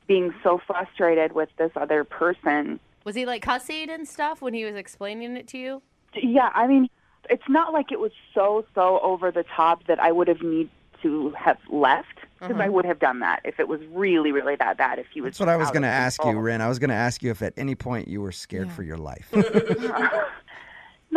being 0.06 0.34
so 0.42 0.60
frustrated 0.66 1.32
with 1.32 1.50
this 1.58 1.70
other 1.76 2.04
person. 2.04 2.80
Was 3.04 3.14
he 3.14 3.26
like 3.26 3.42
cussing 3.42 3.90
and 3.90 4.08
stuff 4.08 4.42
when 4.42 4.54
he 4.54 4.64
was 4.64 4.74
explaining 4.74 5.36
it 5.36 5.46
to 5.48 5.58
you? 5.58 5.82
Yeah, 6.14 6.50
I 6.54 6.66
mean, 6.66 6.88
it's 7.30 7.48
not 7.48 7.72
like 7.72 7.92
it 7.92 8.00
was 8.00 8.12
so 8.34 8.64
so 8.74 8.98
over 9.00 9.30
the 9.30 9.44
top 9.44 9.86
that 9.86 10.00
I 10.00 10.10
would 10.12 10.28
have 10.28 10.42
need 10.42 10.70
to 11.02 11.30
have 11.30 11.58
left 11.70 12.08
because 12.40 12.56
I 12.56 12.64
mm-hmm. 12.64 12.72
would 12.72 12.84
have 12.84 12.98
done 12.98 13.20
that 13.20 13.40
if 13.44 13.60
it 13.60 13.68
was 13.68 13.80
really 13.92 14.32
really 14.32 14.56
that 14.56 14.76
bad. 14.78 14.98
If 14.98 15.06
he 15.12 15.20
was. 15.20 15.30
That's 15.30 15.40
what 15.40 15.48
I 15.48 15.56
was 15.56 15.70
going 15.70 15.82
to 15.82 15.88
ask 15.88 16.20
you, 16.20 16.24
control. 16.24 16.42
Ren. 16.42 16.60
I 16.60 16.68
was 16.68 16.78
going 16.78 16.90
to 16.90 16.96
ask 16.96 17.22
you 17.22 17.30
if 17.30 17.42
at 17.42 17.52
any 17.56 17.74
point 17.74 18.08
you 18.08 18.20
were 18.20 18.32
scared 18.32 18.72
for 18.72 18.82
your 18.82 18.98
life. 18.98 19.32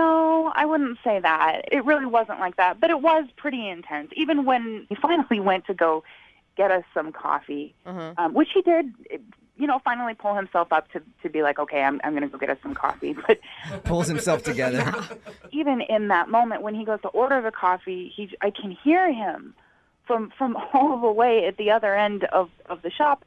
No, 0.01 0.51
I 0.55 0.65
wouldn't 0.65 0.97
say 1.03 1.19
that. 1.19 1.61
It 1.71 1.85
really 1.85 2.07
wasn't 2.07 2.39
like 2.39 2.55
that, 2.57 2.79
but 2.79 2.89
it 2.89 3.01
was 3.01 3.25
pretty 3.37 3.69
intense. 3.69 4.09
Even 4.15 4.45
when 4.45 4.87
he 4.89 4.95
finally 4.95 5.39
went 5.39 5.65
to 5.67 5.75
go 5.75 6.03
get 6.57 6.71
us 6.71 6.83
some 6.93 7.11
coffee, 7.11 7.75
um, 8.17 8.33
which 8.33 8.49
he 8.53 8.61
did, 8.63 8.93
you 9.57 9.67
know, 9.67 9.79
finally 9.85 10.15
pull 10.15 10.33
himself 10.35 10.69
up 10.71 10.91
to 10.93 11.01
to 11.21 11.29
be 11.29 11.43
like, 11.43 11.59
okay, 11.59 11.81
I'm 11.83 12.01
I'm 12.03 12.13
going 12.13 12.23
to 12.23 12.29
go 12.29 12.39
get 12.39 12.49
us 12.49 12.57
some 12.63 12.73
coffee. 12.73 13.15
But 13.27 13.39
Pulls 13.83 14.07
himself 14.07 14.41
together. 14.41 14.91
even 15.51 15.81
in 15.81 16.07
that 16.07 16.29
moment 16.29 16.63
when 16.63 16.73
he 16.73 16.83
goes 16.83 17.01
to 17.03 17.09
order 17.09 17.39
the 17.41 17.51
coffee, 17.51 18.11
he 18.15 18.35
I 18.41 18.49
can 18.49 18.71
hear 18.71 19.13
him 19.13 19.53
from 20.07 20.31
from 20.35 20.57
all 20.73 20.99
the 20.99 21.11
way 21.11 21.45
at 21.45 21.57
the 21.57 21.69
other 21.69 21.95
end 21.95 22.23
of 22.25 22.49
of 22.65 22.81
the 22.81 22.89
shop, 22.89 23.23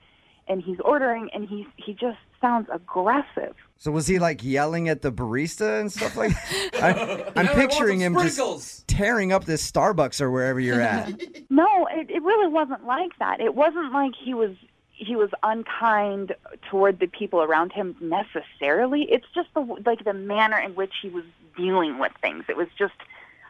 and 0.49 0.63
he's 0.63 0.81
ordering, 0.81 1.31
and 1.33 1.49
he 1.49 1.67
he 1.77 1.95
just 1.95 2.19
sounds 2.41 2.69
aggressive. 2.73 3.55
So 3.79 3.91
was 3.91 4.07
he 4.07 4.19
like 4.19 4.43
yelling 4.45 4.89
at 4.89 5.03
the 5.03 5.13
barista 5.13 5.81
and 5.81 5.93
stuff 5.93 6.17
like? 6.17 6.33
I, 6.75 7.31
I'm 7.37 7.49
picturing 7.49 8.01
him 8.01 8.15
just 8.15 8.87
tearing 8.89 9.33
up 9.33 9.45
this 9.45 9.71
Starbucks 9.71 10.21
or 10.21 10.31
wherever 10.31 10.61
you're 10.61 10.81
at. 10.81 11.21
No, 11.51 11.87
it, 11.89 12.11
it 12.11 12.21
really 12.23 12.49
wasn't 12.49 12.85
like 12.85 13.17
that. 13.21 13.41
It 13.41 13.55
wasn't 13.55 13.93
like 13.93 14.15
he 14.17 14.35
was 14.35 14.57
he 14.91 15.15
was 15.15 15.31
unkind 15.45 16.35
toward 16.69 16.99
the 16.99 17.07
people 17.07 17.43
around 17.43 17.71
him 17.71 17.95
necessarily. 18.01 19.03
It's 19.03 19.27
just 19.35 19.49
the 19.55 19.61
like 19.87 20.03
the 20.05 20.15
manner 20.15 20.59
in 20.59 20.75
which 20.75 20.93
he 21.01 21.11
was 21.11 21.25
dealing 21.57 21.99
with 21.99 22.13
things. 22.21 22.45
It 22.49 22.57
was 22.57 22.69
just 22.77 22.95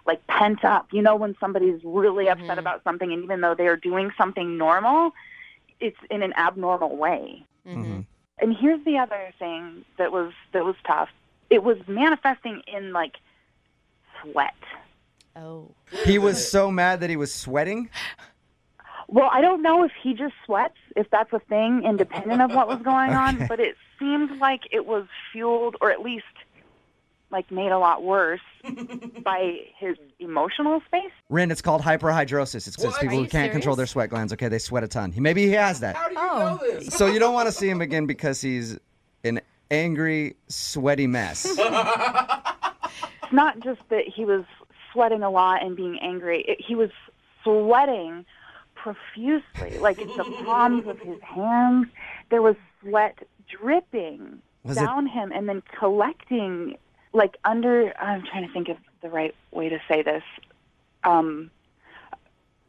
like 0.06 0.26
pent 0.26 0.64
up. 0.64 0.88
You 0.92 1.00
know, 1.02 1.16
when 1.16 1.34
somebody's 1.40 1.80
really 1.82 2.28
upset 2.28 2.58
about 2.58 2.84
something, 2.84 3.10
and 3.12 3.24
even 3.24 3.40
though 3.40 3.54
they 3.54 3.66
are 3.68 3.76
doing 3.76 4.10
something 4.18 4.58
normal, 4.58 5.12
it's 5.80 5.98
in 6.10 6.22
an 6.22 6.32
abnormal 6.36 6.96
way. 6.96 7.44
Mm-hmm. 7.66 8.00
And 8.38 8.56
here's 8.56 8.84
the 8.84 8.98
other 8.98 9.32
thing 9.38 9.84
that 9.98 10.12
was 10.12 10.32
that 10.52 10.64
was 10.64 10.76
tough. 10.86 11.08
It 11.50 11.62
was 11.62 11.76
manifesting 11.86 12.62
in 12.66 12.92
like 12.92 13.16
sweat. 14.22 14.54
Oh. 15.36 15.70
He 16.04 16.18
was 16.18 16.48
so 16.48 16.70
mad 16.70 17.00
that 17.00 17.10
he 17.10 17.16
was 17.16 17.32
sweating. 17.32 17.90
Well, 19.08 19.28
I 19.32 19.40
don't 19.40 19.62
know 19.62 19.84
if 19.84 19.92
he 20.02 20.14
just 20.14 20.34
sweats, 20.44 20.76
if 20.96 21.10
that's 21.10 21.32
a 21.32 21.38
thing, 21.38 21.82
independent 21.84 22.40
of 22.40 22.54
what 22.54 22.68
was 22.68 22.80
going 22.82 23.10
on, 23.10 23.46
but 23.48 23.60
it 23.60 23.76
seemed 23.98 24.38
like 24.38 24.62
it 24.70 24.86
was 24.86 25.06
fueled, 25.30 25.76
or 25.80 25.90
at 25.90 26.00
least 26.00 26.24
like 27.34 27.50
made 27.50 27.70
a 27.72 27.78
lot 27.78 28.02
worse 28.04 28.40
by 29.24 29.58
his 29.76 29.96
emotional 30.20 30.80
space. 30.86 31.10
Rin, 31.28 31.50
it's 31.50 31.60
called 31.60 31.82
hyperhidrosis. 31.82 32.66
It's 32.68 32.76
just 32.76 32.98
people 33.00 33.18
who 33.18 33.26
can't 33.26 33.50
control 33.52 33.74
their 33.76 33.86
sweat 33.86 34.08
glands. 34.08 34.32
Okay, 34.32 34.48
they 34.48 34.58
sweat 34.60 34.84
a 34.84 34.88
ton. 34.88 35.10
He 35.12 35.20
maybe 35.20 35.42
he 35.44 35.50
has 35.52 35.80
that. 35.80 35.96
How 35.96 36.08
do 36.08 36.14
you 36.14 36.20
Oh. 36.22 36.38
know 36.38 36.58
this? 36.80 36.94
So 36.94 37.06
you 37.08 37.18
don't 37.18 37.34
want 37.34 37.46
to 37.48 37.52
see 37.60 37.68
him 37.68 37.80
again 37.82 38.06
because 38.06 38.40
he's 38.40 38.78
an 39.24 39.40
angry, 39.70 40.36
sweaty 40.48 41.06
mess. 41.08 41.44
It's 41.44 41.58
not 43.32 43.58
just 43.60 43.80
that 43.90 44.04
he 44.06 44.24
was 44.24 44.44
sweating 44.92 45.22
a 45.24 45.30
lot 45.30 45.62
and 45.64 45.74
being 45.76 45.98
angry, 46.00 46.42
it, 46.46 46.60
he 46.64 46.74
was 46.76 46.90
sweating 47.42 48.24
profusely, 48.74 49.78
like 49.80 49.98
in 49.98 50.08
the 50.08 50.24
palms 50.44 50.86
of 50.86 50.98
his 51.00 51.20
hands. 51.22 51.88
There 52.30 52.42
was 52.42 52.54
sweat 52.80 53.18
dripping 53.48 54.40
Was 54.62 54.76
it- 54.76 54.80
down 54.84 55.06
him 55.06 55.32
and 55.32 55.48
then 55.48 55.62
collecting, 55.78 56.76
like 57.14 57.38
under. 57.44 57.94
I'm 57.98 58.22
trying 58.26 58.46
to 58.46 58.52
think 58.52 58.68
of 58.68 58.76
the 59.00 59.08
right 59.08 59.34
way 59.50 59.70
to 59.70 59.78
say 59.88 60.02
this. 60.02 60.22
Um, 61.04 61.50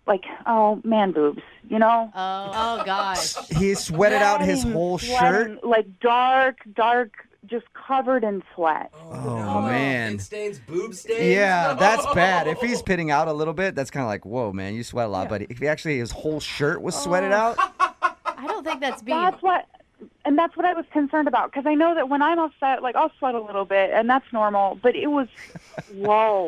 like 0.08 0.24
oh 0.46 0.80
man 0.84 1.12
boobs, 1.12 1.42
you 1.70 1.80
know. 1.80 2.12
Oh, 2.16 2.52
oh 2.54 2.84
gosh. 2.86 3.36
He 3.58 3.74
sweated 3.74 4.22
out 4.22 4.42
his 4.42 4.64
whole 4.64 4.98
sweating, 5.00 5.56
shirt. 5.56 5.64
like 5.66 6.00
dark, 6.00 6.60
dark, 6.76 7.12
just 7.48 7.66
covered 7.74 8.24
in 8.24 8.44
sweat. 8.54 8.92
Oh, 9.04 9.62
man. 9.64 10.16
It 10.16 10.22
stains 10.22 10.60
boob 10.60 10.94
stains. 10.94 11.24
Yeah, 11.36 11.74
that's 11.74 12.06
bad. 12.14 12.48
If 12.48 12.60
he's 12.60 12.82
pitting 12.84 13.10
out 13.12 13.28
a 13.28 13.34
little 13.34 13.54
bit, 13.54 13.74
that's 13.76 13.90
kind 13.90 14.04
of 14.04 14.08
like, 14.08 14.26
whoa, 14.26 14.52
man, 14.52 14.74
you 14.76 14.84
sweat 14.84 15.08
a 15.08 15.10
lot. 15.10 15.28
But 15.30 15.44
if 15.44 15.58
he 15.60 15.68
actually 15.68 15.98
his 15.98 16.12
whole 16.12 16.40
shirt 16.40 16.82
was 16.82 16.96
sweated 16.96 17.32
Oh. 17.32 17.36
out, 17.36 17.58
I 18.26 18.46
don't 18.48 18.64
think 18.64 18.82
that's 18.82 19.02
being. 19.02 19.18
That's 19.18 19.42
what, 19.42 19.66
and 20.26 20.38
that's 20.38 20.58
what 20.58 20.66
I 20.66 20.74
was 20.74 20.86
concerned 20.92 21.28
about 21.28 21.52
because 21.52 21.66
I 21.66 21.76
know 21.76 21.96
that 21.96 22.10
when 22.10 22.22
I'm 22.22 22.40
upset, 22.40 22.82
like 22.82 22.96
I'll 22.96 23.12
sweat 23.20 23.36
a 23.36 23.42
little 23.42 23.66
bit, 23.66 23.92
and 23.94 24.10
that's 24.10 24.26
normal. 24.34 24.78
But 24.82 24.96
it 24.96 25.08
was, 25.08 25.28
whoa, 25.94 26.48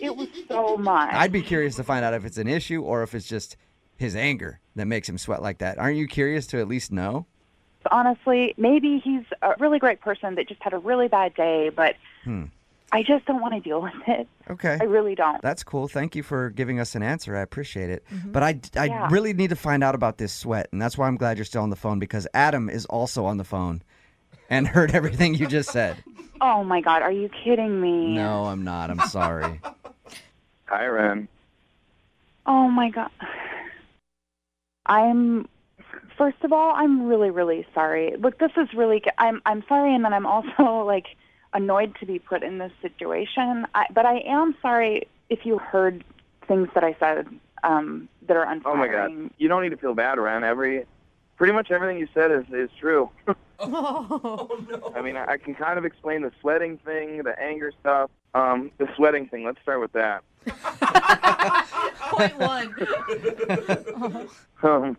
it 0.00 0.16
was 0.16 0.28
so 0.48 0.76
much. 0.76 1.12
I'd 1.12 1.32
be 1.32 1.42
curious 1.42 1.76
to 1.76 1.84
find 1.84 2.04
out 2.04 2.14
if 2.14 2.24
it's 2.24 2.38
an 2.38 2.48
issue 2.48 2.82
or 2.82 3.02
if 3.02 3.14
it's 3.14 3.28
just 3.28 3.56
his 3.96 4.14
anger 4.14 4.60
that 4.76 4.86
makes 4.86 5.08
him 5.08 5.18
sweat 5.18 5.42
like 5.42 5.58
that. 5.58 5.78
Aren't 5.78 5.96
you 5.96 6.06
curious 6.06 6.46
to 6.48 6.60
at 6.60 6.68
least 6.68 6.92
know? 6.92 7.26
Honestly, 7.90 8.54
maybe 8.56 9.00
he's 9.02 9.24
a 9.42 9.54
really 9.58 9.78
great 9.78 10.00
person 10.00 10.34
that 10.34 10.48
just 10.48 10.62
had 10.62 10.72
a 10.72 10.78
really 10.78 11.08
bad 11.08 11.34
day, 11.34 11.70
but 11.70 11.96
Hmm. 12.24 12.44
I 12.90 13.02
just 13.02 13.26
don't 13.26 13.40
want 13.42 13.54
to 13.54 13.60
deal 13.60 13.82
with 13.82 13.92
it. 14.06 14.26
Okay. 14.50 14.78
I 14.80 14.84
really 14.84 15.14
don't. 15.14 15.42
That's 15.42 15.62
cool. 15.62 15.88
Thank 15.88 16.16
you 16.16 16.22
for 16.22 16.48
giving 16.50 16.80
us 16.80 16.94
an 16.94 17.02
answer. 17.02 17.36
I 17.36 17.40
appreciate 17.42 17.90
it. 17.90 18.02
Mm-hmm. 18.12 18.32
But 18.32 18.42
I, 18.42 18.60
I 18.76 18.84
Yeah. 18.86 19.08
really 19.10 19.34
need 19.34 19.50
to 19.50 19.56
find 19.56 19.84
out 19.84 19.94
about 19.94 20.16
this 20.18 20.32
sweat. 20.32 20.68
And 20.72 20.80
that's 20.80 20.96
why 20.96 21.06
I'm 21.06 21.16
glad 21.16 21.36
you're 21.36 21.44
still 21.44 21.62
on 21.62 21.70
the 21.70 21.76
phone 21.76 21.98
because 21.98 22.26
Adam 22.32 22.70
is 22.70 22.86
also 22.86 23.26
on 23.26 23.36
the 23.36 23.44
phone 23.44 23.82
and 24.48 24.66
heard 24.74 24.92
everything 24.94 25.34
you 25.34 25.46
just 25.46 25.70
said. 25.70 26.02
Oh 26.40 26.64
my 26.64 26.80
God, 26.80 27.02
are 27.02 27.12
you 27.12 27.28
kidding 27.44 27.80
me? 27.80 28.14
No, 28.14 28.44
I'm 28.44 28.64
not. 28.64 28.90
I'm 28.90 29.00
sorry. 29.08 29.60
Hi, 30.66 30.86
Ren. 30.86 31.28
Oh 32.46 32.68
my 32.68 32.88
God. 32.90 33.10
I'm 34.86 35.46
first 36.16 36.38
of 36.42 36.52
all, 36.52 36.72
I'm 36.74 37.06
really 37.06 37.30
really 37.30 37.66
sorry. 37.74 38.14
Look, 38.18 38.38
this 38.38 38.52
is 38.56 38.68
really 38.74 39.02
I'm 39.18 39.42
I'm 39.44 39.62
sorry 39.68 39.94
and 39.94 40.04
then 40.04 40.12
I'm 40.14 40.26
also 40.26 40.84
like 40.86 41.06
annoyed 41.52 41.94
to 42.00 42.06
be 42.06 42.18
put 42.18 42.42
in 42.42 42.58
this 42.58 42.72
situation. 42.82 43.66
I, 43.74 43.86
but 43.92 44.06
I 44.06 44.18
am 44.20 44.54
sorry 44.60 45.08
if 45.28 45.44
you 45.44 45.58
heard 45.58 46.04
things 46.46 46.68
that 46.74 46.84
I 46.84 46.96
said 46.98 47.26
um 47.64 48.08
that 48.26 48.36
are 48.36 48.46
Oh 48.64 48.76
my 48.76 48.88
God. 48.88 49.30
You 49.38 49.48
don't 49.48 49.62
need 49.62 49.70
to 49.70 49.76
feel 49.76 49.94
bad, 49.94 50.18
Ren. 50.18 50.44
Every, 50.44 50.84
pretty 51.36 51.52
much 51.52 51.70
everything 51.70 51.98
you 51.98 52.08
said 52.14 52.30
is 52.30 52.44
is 52.52 52.70
true. 52.78 53.10
Oh 53.60 54.48
no. 54.70 54.92
I 54.94 55.02
mean, 55.02 55.16
I 55.16 55.32
I 55.32 55.36
can 55.36 55.52
kind 55.52 55.78
of 55.78 55.84
explain 55.84 56.22
the 56.22 56.30
sweating 56.40 56.78
thing, 56.78 57.24
the 57.24 57.36
anger 57.40 57.72
stuff. 57.80 58.08
Um, 58.34 58.70
the 58.78 58.88
sweating 58.94 59.26
thing. 59.26 59.44
Let's 59.44 59.60
start 59.62 59.80
with 59.80 59.92
that. 59.94 60.22
Point 62.10 62.38
one. 62.38 64.28
Um, 64.62 64.96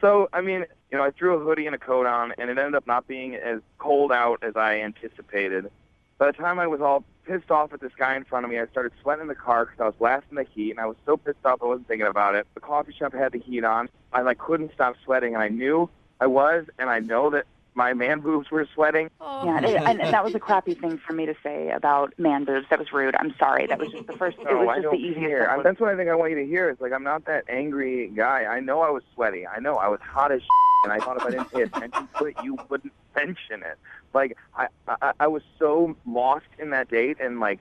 so, 0.00 0.28
I 0.32 0.40
mean, 0.40 0.64
you 0.90 0.98
know, 0.98 1.04
I 1.04 1.10
threw 1.10 1.34
a 1.34 1.38
hoodie 1.38 1.66
and 1.66 1.74
a 1.74 1.78
coat 1.78 2.06
on, 2.06 2.32
and 2.38 2.50
it 2.50 2.58
ended 2.58 2.74
up 2.74 2.86
not 2.86 3.06
being 3.06 3.34
as 3.34 3.60
cold 3.78 4.12
out 4.12 4.42
as 4.42 4.56
I 4.56 4.80
anticipated. 4.80 5.70
By 6.20 6.26
the 6.26 6.32
time 6.34 6.58
I 6.58 6.66
was 6.66 6.82
all 6.82 7.02
pissed 7.24 7.50
off 7.50 7.72
at 7.72 7.80
this 7.80 7.92
guy 7.98 8.14
in 8.14 8.24
front 8.24 8.44
of 8.44 8.50
me, 8.50 8.58
I 8.58 8.66
started 8.66 8.92
sweating 9.00 9.22
in 9.22 9.28
the 9.28 9.34
car 9.34 9.64
because 9.64 9.80
I 9.80 9.86
was 9.86 9.94
blasting 9.98 10.36
the 10.36 10.44
heat, 10.44 10.72
and 10.72 10.78
I 10.78 10.84
was 10.84 10.96
so 11.06 11.16
pissed 11.16 11.38
off 11.46 11.60
I 11.62 11.64
wasn't 11.64 11.88
thinking 11.88 12.06
about 12.06 12.34
it. 12.34 12.46
The 12.52 12.60
coffee 12.60 12.92
shop 12.92 13.14
had 13.14 13.32
the 13.32 13.38
heat 13.38 13.64
on. 13.64 13.88
I 14.12 14.20
like 14.20 14.36
couldn't 14.36 14.70
stop 14.74 14.96
sweating, 15.02 15.32
and 15.32 15.42
I 15.42 15.48
knew 15.48 15.88
I 16.20 16.26
was, 16.26 16.66
and 16.78 16.90
I 16.90 16.98
know 16.98 17.30
that 17.30 17.46
my 17.72 17.94
man 17.94 18.20
boobs 18.24 18.50
were 18.50 18.68
sweating. 18.74 19.08
Oh. 19.18 19.46
Yeah, 19.46 19.56
and, 19.56 19.66
and, 19.66 20.02
and 20.02 20.12
that 20.12 20.22
was 20.22 20.34
a 20.34 20.38
crappy 20.38 20.74
thing 20.74 20.98
for 20.98 21.14
me 21.14 21.24
to 21.24 21.34
say 21.42 21.70
about 21.70 22.12
man 22.18 22.44
boobs. 22.44 22.66
That 22.68 22.80
was 22.80 22.92
rude. 22.92 23.16
I'm 23.18 23.34
sorry. 23.38 23.66
That 23.66 23.78
was 23.78 23.90
just 23.90 24.06
the 24.06 24.12
first. 24.12 24.36
it 24.40 24.44
was 24.44 24.68
I 24.68 24.74
just 24.74 24.82
don't 24.82 24.92
the 24.92 24.98
easiest. 24.98 25.20
care. 25.20 25.50
I, 25.50 25.54
thing. 25.54 25.62
that's 25.62 25.80
what 25.80 25.88
I 25.88 25.96
think 25.96 26.10
I 26.10 26.14
want 26.16 26.32
you 26.32 26.36
to 26.40 26.46
hear. 26.46 26.68
Is 26.68 26.78
like 26.80 26.92
I'm 26.92 27.02
not 27.02 27.24
that 27.24 27.44
angry 27.48 28.08
guy. 28.08 28.44
I 28.44 28.60
know 28.60 28.82
I 28.82 28.90
was 28.90 29.04
sweaty. 29.14 29.46
I 29.46 29.58
know 29.58 29.76
I 29.76 29.88
was 29.88 30.00
hot 30.02 30.32
as 30.32 30.42
and 30.82 30.92
I 30.92 30.98
thought 30.98 31.16
if 31.16 31.22
I 31.24 31.30
didn't 31.30 31.52
pay 31.52 31.62
attention 31.62 32.08
to 32.18 32.24
it, 32.26 32.36
you 32.42 32.56
wouldn't 32.68 32.92
mention 33.14 33.62
it. 33.62 33.78
Like 34.14 34.36
I, 34.56 34.68
I, 34.88 35.12
I 35.20 35.26
was 35.26 35.42
so 35.58 35.96
lost 36.06 36.46
in 36.58 36.70
that 36.70 36.88
date, 36.88 37.18
and 37.20 37.40
like 37.40 37.60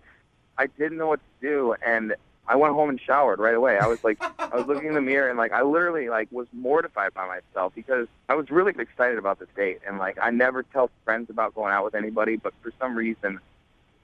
I 0.57 0.67
didn't 0.67 0.97
know 0.97 1.07
what 1.07 1.19
to 1.19 1.47
do, 1.47 1.75
and 1.85 2.15
I 2.47 2.55
went 2.55 2.73
home 2.73 2.89
and 2.89 2.99
showered 2.99 3.39
right 3.39 3.53
away. 3.53 3.77
I 3.77 3.87
was 3.87 4.03
like, 4.03 4.21
I 4.39 4.55
was 4.55 4.65
looking 4.65 4.87
in 4.87 4.93
the 4.93 5.01
mirror, 5.01 5.29
and 5.29 5.37
like 5.37 5.51
I 5.51 5.61
literally 5.61 6.09
like 6.09 6.29
was 6.31 6.47
mortified 6.51 7.13
by 7.13 7.27
myself 7.27 7.73
because 7.75 8.07
I 8.27 8.35
was 8.35 8.49
really 8.49 8.73
excited 8.77 9.17
about 9.17 9.39
this 9.39 9.49
date, 9.55 9.79
and 9.87 9.97
like 9.97 10.17
I 10.21 10.31
never 10.31 10.63
tell 10.63 10.89
friends 11.05 11.29
about 11.29 11.55
going 11.55 11.73
out 11.73 11.83
with 11.85 11.95
anybody, 11.95 12.35
but 12.37 12.53
for 12.61 12.71
some 12.79 12.95
reason. 12.95 13.39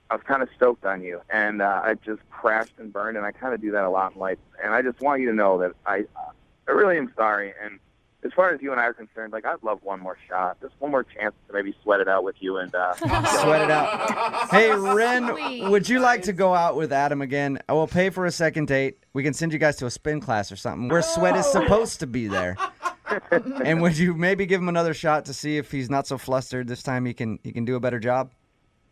I 0.07 0.13
was 0.13 0.23
kind 0.23 0.43
of 0.43 0.49
stoked 0.55 0.85
on 0.85 1.01
you, 1.01 1.19
and 1.31 1.63
uh, 1.63 1.81
I 1.83 1.95
just 1.95 2.21
crashed 2.29 2.73
and 2.77 2.93
burned, 2.93 3.17
and 3.17 3.25
I 3.25 3.31
kind 3.31 3.55
of 3.55 3.59
do 3.59 3.71
that 3.71 3.85
a 3.85 3.89
lot 3.89 4.13
in 4.13 4.19
life. 4.19 4.37
And 4.63 4.71
I 4.71 4.83
just 4.83 5.01
want 5.01 5.19
you 5.19 5.29
to 5.29 5.33
know 5.33 5.57
that 5.57 5.71
I, 5.83 6.01
uh, 6.15 6.29
I 6.67 6.71
really 6.71 6.99
am 6.99 7.11
sorry. 7.17 7.55
And 7.59 7.79
as 8.25 8.33
far 8.33 8.49
as 8.49 8.61
you 8.61 8.71
and 8.71 8.81
I 8.81 8.85
are 8.85 8.93
concerned, 8.93 9.31
like 9.31 9.45
I'd 9.45 9.61
love 9.61 9.79
one 9.83 9.99
more 9.99 10.17
shot, 10.27 10.59
just 10.59 10.73
one 10.79 10.89
more 10.89 11.03
chance 11.03 11.35
to 11.47 11.53
maybe 11.53 11.75
sweat 11.83 11.99
it 11.99 12.07
out 12.07 12.23
with 12.23 12.35
you. 12.39 12.57
And 12.57 12.73
uh, 12.73 12.93
Sweat 12.95 13.61
it 13.61 13.71
out. 13.71 14.49
Hey, 14.49 14.71
Ren, 14.73 15.27
Sweet. 15.27 15.69
would 15.69 15.87
you 15.87 15.99
like 15.99 16.23
to 16.23 16.33
go 16.33 16.53
out 16.53 16.75
with 16.75 16.91
Adam 16.91 17.21
again? 17.21 17.59
I 17.69 17.73
will 17.73 17.87
pay 17.87 18.09
for 18.09 18.25
a 18.25 18.31
second 18.31 18.67
date. 18.67 18.97
We 19.13 19.23
can 19.23 19.33
send 19.33 19.53
you 19.53 19.59
guys 19.59 19.75
to 19.77 19.85
a 19.85 19.91
spin 19.91 20.21
class 20.21 20.51
or 20.51 20.55
something 20.55 20.87
where 20.87 21.01
sweat 21.01 21.35
is 21.35 21.45
supposed 21.45 21.99
to 21.99 22.07
be 22.07 22.27
there. 22.27 22.57
and 23.31 23.81
would 23.81 23.97
you 23.97 24.13
maybe 24.15 24.45
give 24.45 24.61
him 24.61 24.69
another 24.69 24.93
shot 24.93 25.25
to 25.25 25.33
see 25.33 25.57
if 25.57 25.71
he's 25.71 25.89
not 25.89 26.07
so 26.07 26.17
flustered 26.17 26.67
this 26.67 26.81
time? 26.83 27.05
He 27.05 27.13
can 27.13 27.39
he 27.43 27.51
can 27.51 27.65
do 27.65 27.75
a 27.75 27.79
better 27.79 27.99
job. 27.99 28.31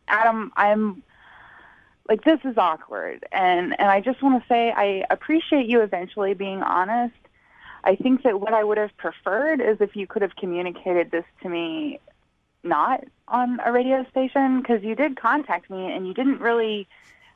Adam, 0.08 0.52
I'm 0.56 1.02
like 2.10 2.24
this 2.24 2.40
is 2.44 2.58
awkward, 2.58 3.26
and 3.32 3.80
and 3.80 3.90
I 3.90 4.02
just 4.02 4.22
want 4.22 4.42
to 4.42 4.48
say 4.48 4.72
I 4.76 5.06
appreciate 5.10 5.68
you 5.68 5.82
eventually 5.82 6.34
being 6.34 6.62
honest. 6.62 7.16
I 7.84 7.96
think 7.96 8.24
that 8.24 8.40
what 8.40 8.54
I 8.54 8.64
would 8.64 8.78
have 8.78 8.96
preferred 8.98 9.62
is 9.62 9.78
if 9.82 9.96
you 9.96 10.08
could 10.08 10.22
have 10.22 10.36
communicated 10.36 11.12
this 11.12 11.26
to 11.42 11.50
me, 11.50 12.00
not 12.64 13.04
on 13.28 13.60
a 13.66 13.72
radio 13.72 14.06
station, 14.10 14.62
because 14.62 14.84
you 14.84 14.96
did 14.96 15.18
contact 15.18 15.70
me 15.70 15.92
and 15.92 16.08
you 16.08 16.14
didn't 16.14 16.40
really 16.40 16.88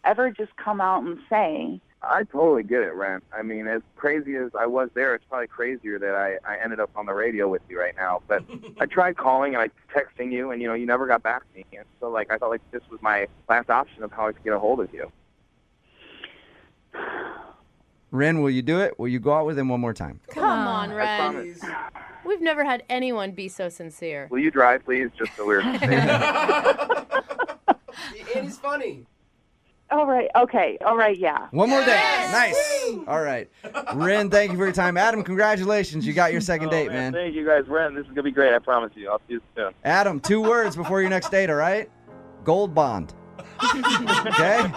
ever 0.03 0.31
just 0.31 0.55
come 0.55 0.79
out 0.79 1.03
and 1.03 1.19
say. 1.29 1.81
I 2.01 2.23
totally 2.23 2.63
get 2.63 2.81
it, 2.81 2.93
Ren. 2.93 3.21
I 3.35 3.41
mean, 3.41 3.67
as 3.67 3.81
crazy 3.95 4.35
as 4.35 4.51
I 4.57 4.67
was 4.67 4.89
there, 4.93 5.15
it's 5.15 5.25
probably 5.27 5.47
crazier 5.47 5.97
that 5.99 6.13
I, 6.15 6.37
I 6.49 6.57
ended 6.63 6.79
up 6.79 6.91
on 6.95 7.07
the 7.07 7.13
radio 7.13 7.47
with 7.49 7.63
you 7.67 7.79
right 7.79 7.95
now. 7.97 8.21
But 8.27 8.43
I 8.79 8.85
tried 8.85 9.17
calling 9.17 9.55
and 9.55 9.63
I 9.63 9.69
texting 9.93 10.31
you, 10.31 10.51
and 10.51 10.61
you 10.61 10.67
know, 10.67 10.75
you 10.75 10.85
never 10.85 11.07
got 11.07 11.23
back 11.23 11.41
to 11.41 11.57
me. 11.57 11.65
And 11.75 11.85
so, 11.99 12.09
like, 12.09 12.31
I 12.31 12.37
felt 12.37 12.51
like 12.51 12.61
this 12.71 12.83
was 12.89 13.01
my 13.01 13.27
last 13.49 13.69
option 13.69 14.03
of 14.03 14.11
how 14.11 14.27
I 14.27 14.31
could 14.31 14.43
get 14.43 14.53
a 14.53 14.59
hold 14.59 14.79
of 14.79 14.93
you. 14.93 15.11
Ren, 18.11 18.41
will 18.41 18.49
you 18.49 18.61
do 18.61 18.79
it? 18.79 18.97
Will 18.99 19.09
you 19.09 19.19
go 19.19 19.33
out 19.33 19.45
with 19.45 19.59
him 19.59 19.69
one 19.69 19.79
more 19.79 19.93
time? 19.93 20.19
Come 20.29 20.43
on, 20.43 20.91
I 20.91 20.95
Ren. 20.95 21.19
promise. 21.19 21.59
We've 22.25 22.41
never 22.41 22.63
had 22.63 22.83
anyone 22.89 23.31
be 23.31 23.47
so 23.47 23.69
sincere. 23.69 24.27
Will 24.29 24.39
you 24.39 24.51
drive, 24.51 24.85
please, 24.85 25.09
just 25.17 25.35
so 25.35 25.45
we're 25.45 25.61
safe? 25.79 25.81
and 28.35 28.45
he's 28.45 28.57
funny. 28.57 29.05
All 29.89 30.05
right, 30.05 30.29
okay, 30.35 30.77
all 30.85 30.97
right, 30.97 31.17
yeah. 31.17 31.47
One 31.51 31.69
more 31.69 31.79
day. 31.79 32.27
Nice. 32.31 32.57
All 33.07 33.21
right. 33.21 33.49
Ren, 33.95 34.29
thank 34.29 34.51
you 34.51 34.57
for 34.57 34.65
your 34.65 34.73
time. 34.73 34.97
Adam, 34.97 35.23
congratulations. 35.23 36.05
You 36.05 36.11
got 36.11 36.33
your 36.33 36.41
second 36.41 36.67
oh, 36.67 36.71
date, 36.71 36.89
man. 36.89 37.13
Thank 37.13 37.33
you 37.33 37.45
guys, 37.45 37.69
Ren. 37.69 37.95
This 37.95 38.03
is 38.03 38.09
gonna 38.09 38.23
be 38.23 38.31
great. 38.31 38.53
I 38.53 38.59
promise 38.59 38.91
you. 38.95 39.09
I'll 39.09 39.19
see 39.19 39.35
you 39.35 39.41
soon. 39.55 39.71
Adam, 39.85 40.19
two 40.19 40.41
words 40.41 40.75
before 40.75 40.99
your 40.99 41.09
next 41.09 41.31
date, 41.31 41.49
all 41.49 41.55
right? 41.55 41.89
Gold 42.43 42.75
bond. 42.75 43.13
okay? 43.75 44.71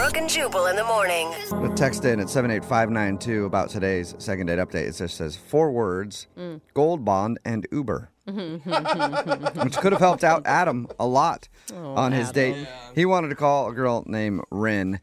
Brooke 0.00 0.16
and 0.16 0.30
Jubal 0.30 0.64
in 0.64 0.76
the 0.76 0.84
morning. 0.84 1.30
The 1.50 1.70
text 1.76 2.06
in 2.06 2.20
at 2.20 2.30
78592 2.30 3.44
about 3.44 3.68
today's 3.68 4.14
second 4.16 4.46
date 4.46 4.58
update. 4.58 4.88
It 4.88 4.92
just 4.92 5.14
says 5.14 5.36
four 5.36 5.70
words 5.70 6.26
mm. 6.38 6.62
gold 6.72 7.04
bond 7.04 7.38
and 7.44 7.66
Uber. 7.70 8.08
Which 8.24 9.76
could 9.76 9.92
have 9.92 10.00
helped 10.00 10.24
out 10.24 10.46
Adam 10.46 10.88
a 10.98 11.06
lot 11.06 11.50
oh, 11.74 11.96
on 11.96 12.12
his 12.12 12.32
date. 12.32 12.66
He 12.94 13.04
wanted 13.04 13.28
to 13.28 13.34
call 13.34 13.68
a 13.68 13.74
girl 13.74 14.02
named 14.06 14.40
Rin. 14.50 15.00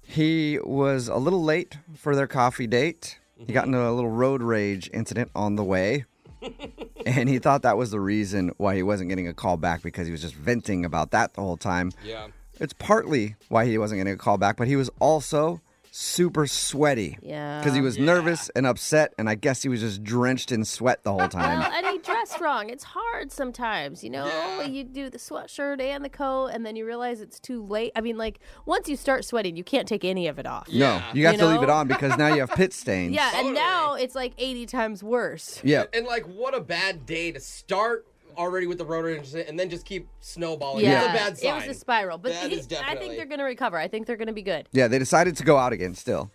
He 0.00 0.60
was 0.62 1.08
a 1.08 1.16
little 1.16 1.42
late 1.42 1.78
for 1.96 2.14
their 2.14 2.28
coffee 2.28 2.68
date. 2.68 3.18
He 3.36 3.52
got 3.52 3.64
mm-hmm. 3.64 3.74
into 3.74 3.88
a 3.88 3.90
little 3.90 4.10
road 4.10 4.42
rage 4.42 4.88
incident 4.94 5.32
on 5.34 5.56
the 5.56 5.64
way. 5.64 6.04
and 7.04 7.28
he 7.28 7.40
thought 7.40 7.62
that 7.62 7.76
was 7.76 7.90
the 7.90 7.98
reason 7.98 8.52
why 8.58 8.76
he 8.76 8.84
wasn't 8.84 9.08
getting 9.08 9.26
a 9.26 9.34
call 9.34 9.56
back 9.56 9.82
because 9.82 10.06
he 10.06 10.12
was 10.12 10.22
just 10.22 10.36
venting 10.36 10.84
about 10.84 11.10
that 11.10 11.34
the 11.34 11.40
whole 11.40 11.56
time. 11.56 11.90
Yeah. 12.04 12.28
It's 12.60 12.74
partly 12.74 13.36
why 13.48 13.66
he 13.66 13.78
wasn't 13.78 13.98
getting 14.00 14.12
a 14.12 14.18
call 14.18 14.38
back, 14.38 14.56
but 14.56 14.68
he 14.68 14.76
was 14.76 14.90
also 15.00 15.60
super 15.92 16.46
sweaty. 16.46 17.18
Yeah. 17.22 17.58
Because 17.58 17.74
he 17.74 17.80
was 17.80 17.98
nervous 17.98 18.48
and 18.50 18.66
upset, 18.66 19.12
and 19.18 19.28
I 19.28 19.34
guess 19.34 19.62
he 19.62 19.68
was 19.68 19.80
just 19.80 20.04
drenched 20.04 20.52
in 20.52 20.64
sweat 20.64 21.02
the 21.02 21.12
whole 21.12 21.28
time. 21.28 21.58
Well, 21.58 21.72
and 21.72 21.86
he 21.86 21.98
dressed 21.98 22.40
wrong. 22.40 22.70
It's 22.70 22.84
hard 22.84 23.32
sometimes, 23.32 24.04
you 24.04 24.10
know. 24.10 24.60
You 24.62 24.84
do 24.84 25.10
the 25.10 25.18
sweatshirt 25.18 25.80
and 25.80 26.04
the 26.04 26.08
coat, 26.08 26.48
and 26.48 26.64
then 26.64 26.76
you 26.76 26.86
realize 26.86 27.20
it's 27.20 27.40
too 27.40 27.64
late. 27.64 27.92
I 27.96 28.00
mean, 28.00 28.16
like 28.16 28.40
once 28.66 28.88
you 28.88 28.96
start 28.96 29.24
sweating, 29.24 29.56
you 29.56 29.64
can't 29.64 29.88
take 29.88 30.04
any 30.04 30.28
of 30.28 30.38
it 30.38 30.46
off. 30.46 30.68
No, 30.72 31.02
you 31.12 31.26
have 31.26 31.34
You 31.34 31.40
to 31.40 31.46
leave 31.48 31.62
it 31.62 31.70
on 31.70 31.88
because 31.88 32.16
now 32.16 32.28
you 32.32 32.40
have 32.40 32.50
pit 32.50 32.72
stains. 32.74 33.14
Yeah, 33.14 33.30
and 33.34 33.54
now 33.54 33.94
it's 33.94 34.14
like 34.14 34.34
80 34.38 34.66
times 34.66 35.02
worse. 35.02 35.60
Yeah. 35.64 35.84
And 35.92 36.06
like, 36.06 36.24
what 36.26 36.54
a 36.54 36.60
bad 36.60 37.04
day 37.06 37.32
to 37.32 37.40
start 37.40 38.06
already 38.40 38.66
with 38.66 38.78
the 38.78 38.84
rotor 38.84 39.10
incident 39.10 39.48
and 39.48 39.58
then 39.60 39.68
just 39.70 39.84
keep 39.84 40.08
snowballing. 40.20 40.84
Yeah, 40.84 41.04
It's 41.04 41.10
a 41.10 41.12
bad 41.16 41.38
sign. 41.38 41.62
it 41.62 41.68
was 41.68 41.76
a 41.76 41.78
spiral. 41.78 42.18
But 42.18 42.32
That 42.32 42.50
he- 42.50 42.56
is 42.56 42.66
I 42.66 42.68
think 42.68 42.80
definitely- 42.86 43.16
they're 43.16 43.26
going 43.26 43.38
to 43.38 43.44
recover. 43.44 43.76
I 43.78 43.86
think 43.88 44.06
they're 44.06 44.16
going 44.16 44.28
to 44.28 44.32
be 44.34 44.42
good. 44.42 44.68
Yeah, 44.72 44.88
they 44.88 44.98
decided 44.98 45.36
to 45.36 45.44
go 45.44 45.56
out 45.58 45.72
again 45.72 45.94
still. 45.94 46.30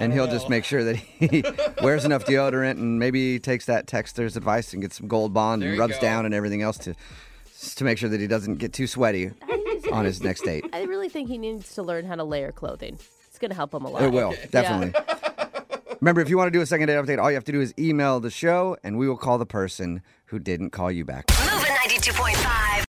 And 0.00 0.12
he'll 0.12 0.28
just 0.28 0.48
make 0.48 0.64
sure 0.64 0.84
that 0.84 0.94
he 0.94 1.42
wears 1.82 2.04
enough 2.04 2.24
deodorant 2.24 2.72
and 2.78 3.00
maybe 3.00 3.40
takes 3.40 3.66
that 3.66 3.86
texter's 3.88 4.36
advice 4.36 4.72
and 4.72 4.80
gets 4.80 4.96
some 4.96 5.08
gold 5.08 5.34
bond 5.34 5.60
There 5.60 5.70
and 5.70 5.74
you 5.76 5.80
rubs 5.80 5.96
go. 5.96 6.00
down 6.00 6.24
and 6.24 6.32
everything 6.32 6.62
else 6.62 6.78
to 6.78 6.94
to 7.74 7.82
make 7.82 7.98
sure 7.98 8.08
that 8.08 8.20
he 8.20 8.28
doesn't 8.28 8.58
get 8.58 8.72
too 8.72 8.86
sweaty 8.86 9.32
on 9.90 10.04
his 10.04 10.22
next 10.22 10.42
date. 10.44 10.64
I 10.72 10.82
really 10.84 11.08
think 11.08 11.26
he 11.28 11.36
needs 11.38 11.74
to 11.74 11.82
learn 11.82 12.04
how 12.04 12.14
to 12.14 12.22
layer 12.22 12.52
clothing. 12.52 12.96
It's 13.26 13.38
going 13.40 13.48
to 13.50 13.56
help 13.56 13.74
him 13.74 13.84
a 13.84 13.90
lot. 13.90 14.02
It 14.04 14.12
will, 14.12 14.32
definitely. 14.52 14.94
Remember, 16.00 16.20
if 16.20 16.28
you 16.28 16.36
want 16.38 16.46
to 16.46 16.56
do 16.56 16.60
a 16.62 16.66
second 16.66 16.86
date 16.86 16.94
update, 16.94 17.20
all 17.20 17.28
you 17.28 17.34
have 17.34 17.44
to 17.46 17.50
do 17.52 17.60
is 17.60 17.74
email 17.76 18.20
the 18.20 18.30
show 18.30 18.76
and 18.84 18.96
we 18.98 19.08
will 19.08 19.16
call 19.16 19.36
the 19.38 19.46
person 19.46 20.00
who 20.28 20.38
didn't 20.38 20.70
call 20.70 20.90
you 20.90 21.04
back. 21.04 21.24
Moving 21.50 21.72
92.5. 21.72 22.77